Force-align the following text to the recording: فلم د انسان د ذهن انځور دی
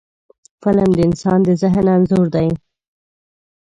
فلم 0.63 0.89
د 0.95 0.99
انسان 1.07 1.39
د 1.47 1.49
ذهن 1.61 1.85
انځور 1.95 2.27
دی 2.35 2.49